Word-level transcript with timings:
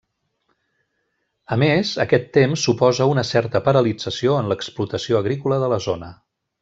A 1.55 1.57
més, 1.63 1.91
aquest 2.05 2.25
temps 2.37 2.63
suposa 2.69 3.07
una 3.11 3.25
certa 3.33 3.61
paralització 3.67 4.39
en 4.45 4.51
l'explotació 4.53 5.21
agrícola 5.21 5.61
de 5.67 5.71
la 5.77 5.81
zona. 5.91 6.11